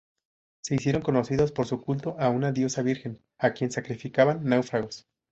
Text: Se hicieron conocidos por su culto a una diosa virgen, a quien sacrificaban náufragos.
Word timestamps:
Se 0.63 0.73
hicieron 0.73 1.03
conocidos 1.03 1.51
por 1.51 1.67
su 1.67 1.79
culto 1.79 2.15
a 2.17 2.31
una 2.31 2.51
diosa 2.51 2.81
virgen, 2.81 3.21
a 3.37 3.51
quien 3.51 3.69
sacrificaban 3.69 4.43
náufragos. 4.43 5.05